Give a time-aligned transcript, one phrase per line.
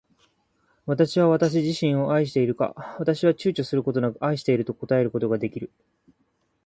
[0.87, 2.95] 私は私自身を愛しているか。
[2.97, 5.71] 私は躊躇ちゅうちょすることなく愛していると答えることが出来る。